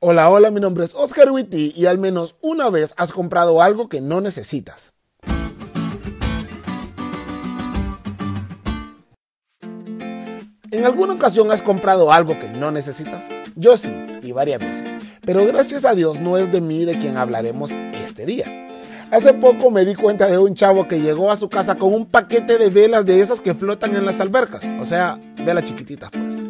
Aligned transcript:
Hola, 0.00 0.30
hola, 0.30 0.52
mi 0.52 0.60
nombre 0.60 0.84
es 0.84 0.94
Oscar 0.94 1.28
Witty 1.32 1.72
y 1.74 1.86
al 1.86 1.98
menos 1.98 2.36
una 2.40 2.70
vez 2.70 2.94
has 2.96 3.12
comprado 3.12 3.60
algo 3.60 3.88
que 3.88 4.00
no 4.00 4.20
necesitas. 4.20 4.92
¿En 10.70 10.84
alguna 10.84 11.14
ocasión 11.14 11.50
has 11.50 11.62
comprado 11.62 12.12
algo 12.12 12.38
que 12.38 12.48
no 12.48 12.70
necesitas? 12.70 13.24
Yo 13.56 13.76
sí, 13.76 13.90
y 14.22 14.30
varias 14.30 14.60
veces. 14.60 15.02
Pero 15.22 15.44
gracias 15.44 15.84
a 15.84 15.96
Dios 15.96 16.20
no 16.20 16.38
es 16.38 16.52
de 16.52 16.60
mí 16.60 16.84
de 16.84 16.96
quien 16.96 17.16
hablaremos 17.16 17.72
este 17.72 18.24
día. 18.24 18.46
Hace 19.10 19.34
poco 19.34 19.72
me 19.72 19.84
di 19.84 19.96
cuenta 19.96 20.28
de 20.28 20.38
un 20.38 20.54
chavo 20.54 20.86
que 20.86 21.00
llegó 21.00 21.32
a 21.32 21.36
su 21.36 21.48
casa 21.48 21.74
con 21.74 21.92
un 21.92 22.06
paquete 22.06 22.56
de 22.56 22.70
velas 22.70 23.04
de 23.04 23.20
esas 23.20 23.40
que 23.40 23.52
flotan 23.52 23.96
en 23.96 24.06
las 24.06 24.20
albercas. 24.20 24.62
O 24.78 24.84
sea, 24.84 25.18
velas 25.44 25.64
chiquititas 25.64 26.10
pues. 26.12 26.47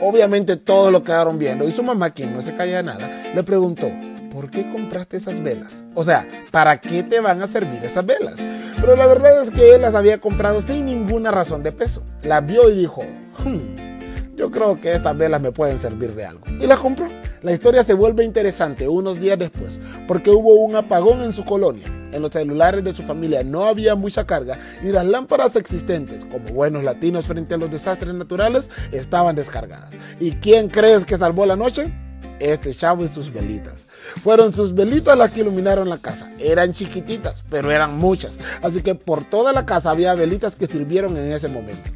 Obviamente 0.00 0.56
todos 0.56 0.92
lo 0.92 1.02
quedaron 1.02 1.38
viendo 1.38 1.68
y 1.68 1.72
su 1.72 1.82
mamá, 1.82 2.10
quien 2.10 2.34
no 2.34 2.42
se 2.42 2.54
calla 2.54 2.82
nada, 2.82 3.10
le 3.34 3.42
preguntó, 3.42 3.90
¿por 4.30 4.50
qué 4.50 4.70
compraste 4.70 5.16
esas 5.16 5.42
velas? 5.42 5.82
O 5.94 6.04
sea, 6.04 6.26
¿para 6.52 6.80
qué 6.80 7.02
te 7.02 7.18
van 7.20 7.42
a 7.42 7.46
servir 7.46 7.84
esas 7.84 8.06
velas? 8.06 8.36
Pero 8.80 8.94
la 8.94 9.06
verdad 9.06 9.42
es 9.42 9.50
que 9.50 9.74
él 9.74 9.82
las 9.82 9.96
había 9.96 10.18
comprado 10.18 10.60
sin 10.60 10.86
ninguna 10.86 11.32
razón 11.32 11.64
de 11.64 11.72
peso. 11.72 12.04
Las 12.22 12.46
vio 12.46 12.70
y 12.70 12.76
dijo, 12.76 13.02
hmm, 13.44 14.36
yo 14.36 14.52
creo 14.52 14.80
que 14.80 14.92
estas 14.92 15.16
velas 15.16 15.40
me 15.40 15.50
pueden 15.50 15.80
servir 15.80 16.14
de 16.14 16.26
algo. 16.26 16.44
Y 16.60 16.66
las 16.66 16.78
compró. 16.78 17.08
La 17.42 17.52
historia 17.52 17.84
se 17.84 17.94
vuelve 17.94 18.24
interesante 18.24 18.88
unos 18.88 19.20
días 19.20 19.38
después, 19.38 19.80
porque 20.08 20.30
hubo 20.30 20.54
un 20.54 20.74
apagón 20.74 21.22
en 21.22 21.32
su 21.32 21.44
colonia. 21.44 21.86
En 22.10 22.22
los 22.22 22.32
celulares 22.32 22.82
de 22.82 22.94
su 22.94 23.02
familia 23.02 23.44
no 23.44 23.66
había 23.66 23.94
mucha 23.94 24.26
carga 24.26 24.58
y 24.82 24.88
las 24.88 25.06
lámparas 25.06 25.54
existentes, 25.56 26.24
como 26.24 26.48
buenos 26.48 26.82
latinos 26.82 27.28
frente 27.28 27.54
a 27.54 27.58
los 27.58 27.70
desastres 27.70 28.14
naturales, 28.14 28.70
estaban 28.90 29.36
descargadas. 29.36 29.90
¿Y 30.18 30.32
quién 30.32 30.68
crees 30.68 31.04
que 31.04 31.16
salvó 31.16 31.46
la 31.46 31.54
noche? 31.54 31.92
Este 32.40 32.72
chavo 32.72 33.04
y 33.04 33.08
sus 33.08 33.32
velitas. 33.32 33.86
Fueron 34.22 34.52
sus 34.52 34.74
velitas 34.74 35.16
las 35.16 35.30
que 35.30 35.40
iluminaron 35.40 35.88
la 35.88 35.98
casa. 35.98 36.32
Eran 36.38 36.72
chiquititas, 36.72 37.44
pero 37.50 37.70
eran 37.70 37.96
muchas. 37.98 38.38
Así 38.62 38.82
que 38.82 38.94
por 38.94 39.24
toda 39.24 39.52
la 39.52 39.66
casa 39.66 39.90
había 39.90 40.14
velitas 40.14 40.56
que 40.56 40.66
sirvieron 40.66 41.16
en 41.16 41.32
ese 41.32 41.48
momento. 41.48 41.90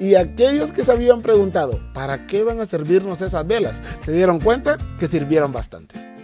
Y 0.00 0.16
aquellos 0.16 0.72
que 0.72 0.84
se 0.84 0.92
habían 0.92 1.22
preguntado, 1.22 1.80
¿para 1.92 2.26
qué 2.26 2.42
van 2.42 2.60
a 2.60 2.66
servirnos 2.66 3.22
esas 3.22 3.46
velas? 3.46 3.82
Se 4.04 4.12
dieron 4.12 4.40
cuenta 4.40 4.76
que 4.98 5.06
sirvieron 5.06 5.52
bastante. 5.52 6.14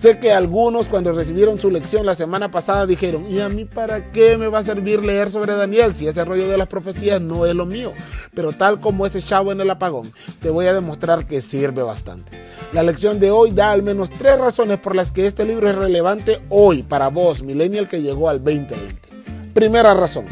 Sé 0.00 0.18
que 0.18 0.30
algunos 0.30 0.88
cuando 0.88 1.12
recibieron 1.12 1.58
su 1.58 1.70
lección 1.70 2.04
la 2.04 2.14
semana 2.14 2.50
pasada 2.50 2.86
dijeron, 2.86 3.26
¿y 3.30 3.40
a 3.40 3.48
mí 3.48 3.64
para 3.64 4.12
qué 4.12 4.36
me 4.36 4.46
va 4.46 4.58
a 4.58 4.62
servir 4.62 5.02
leer 5.02 5.30
sobre 5.30 5.54
Daniel 5.54 5.94
si 5.94 6.06
ese 6.06 6.22
rollo 6.22 6.48
de 6.48 6.58
las 6.58 6.68
profecías 6.68 7.20
no 7.20 7.46
es 7.46 7.54
lo 7.54 7.64
mío? 7.64 7.92
Pero 8.34 8.52
tal 8.52 8.78
como 8.78 9.06
ese 9.06 9.22
chavo 9.22 9.52
en 9.52 9.60
el 9.62 9.70
apagón, 9.70 10.12
te 10.42 10.50
voy 10.50 10.66
a 10.66 10.74
demostrar 10.74 11.26
que 11.26 11.40
sirve 11.40 11.82
bastante. 11.82 12.30
La 12.72 12.82
lección 12.82 13.18
de 13.18 13.30
hoy 13.30 13.52
da 13.52 13.72
al 13.72 13.82
menos 13.82 14.10
tres 14.10 14.38
razones 14.38 14.78
por 14.78 14.94
las 14.94 15.12
que 15.12 15.26
este 15.26 15.46
libro 15.46 15.70
es 15.70 15.74
relevante 15.74 16.42
hoy 16.50 16.82
para 16.82 17.08
vos, 17.08 17.42
millennial 17.42 17.88
que 17.88 18.02
llegó 18.02 18.28
al 18.28 18.44
2020. 18.44 19.06
Primera 19.54 19.94
razón, 19.94 20.26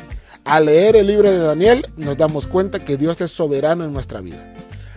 al 0.45 0.67
leer 0.67 0.97
el 0.97 1.07
libro 1.07 1.31
de 1.31 1.39
Daniel 1.39 1.87
nos 1.97 2.17
damos 2.17 2.47
cuenta 2.47 2.79
que 2.79 2.97
Dios 2.97 3.21
es 3.21 3.31
soberano 3.31 3.85
en 3.85 3.93
nuestra 3.93 4.21
vida. 4.21 4.55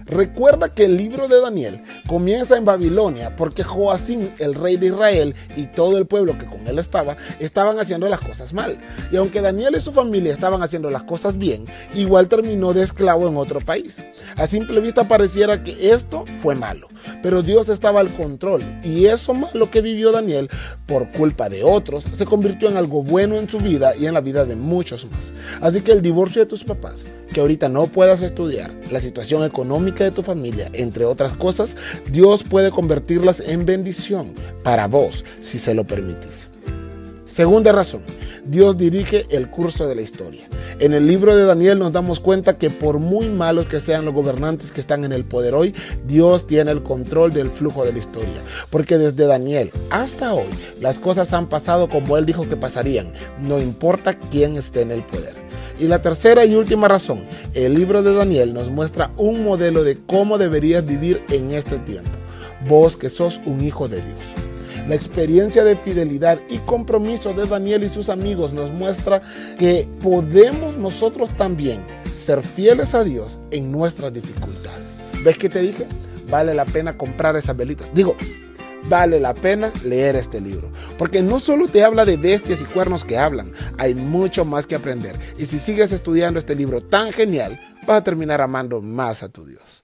Recuerda 0.08 0.74
que 0.74 0.86
el 0.86 0.96
libro 0.96 1.28
de 1.28 1.42
Daniel 1.42 1.82
comienza 2.08 2.56
en 2.56 2.64
Babilonia 2.64 3.36
porque 3.36 3.64
Joacín, 3.64 4.30
el 4.40 4.56
rey 4.56 4.78
de 4.78 4.88
Israel, 4.88 5.36
y 5.58 5.68
todo 5.68 5.98
el 5.98 6.06
pueblo 6.06 6.38
que 6.38 6.46
con 6.46 6.66
él 6.66 6.80
estaba, 6.80 7.18
estaban 7.40 7.78
haciendo 7.78 8.08
las 8.08 8.22
cosas 8.22 8.54
mal. 8.54 8.78
Y 9.12 9.18
aunque 9.18 9.42
Daniel 9.42 9.76
y 9.78 9.82
su 9.82 9.92
familia 9.92 10.32
estaban 10.32 10.64
haciendo 10.64 10.90
las 10.90 11.04
cosas 11.04 11.38
bien, 11.38 11.66
igual 11.94 12.30
terminó 12.30 12.74
de 12.74 12.84
esclavo 12.84 13.28
en 13.28 13.36
otro 13.36 13.60
país. 13.60 14.02
A 14.38 14.48
simple 14.48 14.80
vista 14.80 15.10
pareciera 15.10 15.62
que 15.64 15.92
esto 15.92 16.24
fue 16.42 16.56
malo, 16.56 16.88
pero 17.22 17.42
Dios 17.42 17.70
estaba 17.70 18.00
al 18.00 18.10
control 18.10 18.62
y 18.84 19.06
eso 19.06 19.34
malo 19.34 19.70
que 19.72 19.82
vivió 19.82 20.12
Daniel 20.12 20.50
por 20.86 21.10
culpa 21.12 21.50
de 21.50 21.64
otros 21.64 22.06
se 22.16 22.26
convirtió 22.26 22.70
en 22.70 22.78
algo 22.78 23.04
bueno 23.04 23.36
en 23.36 23.50
su 23.50 23.60
vida 23.60 23.96
y 23.96 24.06
en 24.06 24.14
la 24.14 24.22
vida 24.22 24.46
de 24.46 24.56
muchos 24.56 25.06
más. 25.10 25.34
Así 25.62 25.82
que 25.82 25.92
el 25.92 26.02
divorcio 26.02 26.42
de 26.42 26.48
tus 26.48 26.64
papás, 26.64 27.06
que 27.34 27.42
ahorita 27.42 27.70
no 27.70 27.88
puedas 27.88 28.22
estudiar, 28.22 28.74
la 28.92 29.02
situación 29.02 29.44
económica 29.44 30.04
de 30.04 30.12
tu 30.12 30.24
familia, 30.24 30.70
entre 30.74 31.06
otras 31.06 31.34
cosas, 31.34 31.76
Dios 32.12 32.44
puede 32.44 32.72
convertirlas 32.72 33.40
en 33.40 33.66
bendición 33.66 34.34
para 34.64 34.88
vos 34.88 35.26
si 35.42 35.60
se 35.60 35.74
lo 35.74 35.86
permitís. 35.86 36.50
Segunda 37.26 37.72
razón, 37.72 38.02
Dios 38.48 38.78
dirige 38.78 39.26
el 39.30 39.50
curso 39.50 39.88
de 39.88 39.96
la 39.96 40.02
historia. 40.02 40.48
En 40.80 40.94
el 40.94 41.06
libro 41.06 41.36
de 41.36 41.46
Daniel 41.46 41.80
nos 41.80 41.92
damos 41.92 42.22
cuenta 42.22 42.58
que 42.58 42.70
por 42.70 42.98
muy 43.00 43.28
malos 43.28 43.66
que 43.66 43.82
sean 43.82 44.06
los 44.06 44.14
gobernantes 44.14 44.72
que 44.72 44.80
están 44.80 45.04
en 45.04 45.12
el 45.12 45.26
poder 45.26 45.54
hoy, 45.54 45.76
Dios 46.06 46.48
tiene 46.48 46.72
el 46.72 46.82
control 46.82 47.34
del 47.34 47.50
flujo 47.50 47.84
de 47.84 47.92
la 47.92 48.00
historia. 48.00 48.42
Porque 48.70 48.98
desde 48.98 49.28
Daniel 49.28 49.72
hasta 49.90 50.34
hoy 50.34 50.48
las 50.80 50.98
cosas 50.98 51.34
han 51.34 51.50
pasado 51.50 51.90
como 51.90 52.16
Él 52.16 52.26
dijo 52.26 52.48
que 52.48 52.56
pasarían, 52.56 53.12
no 53.42 53.60
importa 53.60 54.18
quién 54.18 54.56
esté 54.56 54.82
en 54.82 54.92
el 54.92 55.04
poder. 55.04 55.36
Y 55.78 55.88
la 55.88 56.02
tercera 56.02 56.46
y 56.46 56.56
última 56.56 56.88
razón, 56.88 57.20
el 57.54 57.76
libro 57.76 58.02
de 58.02 58.14
Daniel 58.14 58.54
nos 58.54 58.70
muestra 58.70 59.12
un 59.18 59.44
modelo 59.44 59.84
de 59.84 59.98
cómo 59.98 60.38
deberías 60.38 60.86
vivir 60.86 61.22
en 61.30 61.52
este 61.52 61.80
tiempo. 61.80 62.12
Vos 62.68 62.96
que 62.96 63.10
sos 63.10 63.42
un 63.46 63.64
hijo 63.64 63.88
de 63.88 63.98
Dios. 63.98 64.47
La 64.88 64.96
experiencia 64.96 65.66
de 65.66 65.76
fidelidad 65.76 66.40
y 66.50 66.60
compromiso 66.60 67.34
de 67.34 67.46
Daniel 67.46 67.84
y 67.84 67.90
sus 67.90 68.08
amigos 68.08 68.54
nos 68.54 68.72
muestra 68.72 69.22
que 69.60 69.86
podemos 70.02 70.78
nosotros 70.78 71.30
también 71.36 71.82
ser 72.14 72.42
fieles 72.42 72.96
a 72.96 73.04
Dios 73.04 73.38
en 73.52 73.70
nuestras 73.70 74.14
dificultades. 74.14 74.88
¿Ves 75.26 75.38
que 75.38 75.50
te 75.50 75.62
dije? 75.62 75.86
Vale 76.30 76.54
la 76.54 76.64
pena 76.64 76.98
comprar 76.98 77.36
esas 77.36 77.58
velitas. 77.58 77.94
Digo, 77.94 78.16
vale 78.88 79.20
la 79.20 79.34
pena 79.34 79.74
leer 79.84 80.16
este 80.16 80.40
libro. 80.40 80.72
Porque 80.98 81.22
no 81.22 81.42
solo 81.42 81.68
te 81.68 81.84
habla 81.84 82.06
de 82.06 82.16
bestias 82.16 82.62
y 82.62 82.66
cuernos 82.66 83.04
que 83.04 83.18
hablan, 83.18 83.52
hay 83.78 83.94
mucho 83.94 84.46
más 84.46 84.68
que 84.68 84.76
aprender. 84.76 85.16
Y 85.38 85.46
si 85.46 85.60
sigues 85.60 85.92
estudiando 85.92 86.40
este 86.40 86.56
libro 86.56 86.82
tan 86.82 87.12
genial, 87.12 87.60
vas 87.86 87.98
a 87.98 88.04
terminar 88.04 88.40
amando 88.40 88.82
más 88.82 89.22
a 89.22 89.28
tu 89.28 89.46
Dios. 89.46 89.84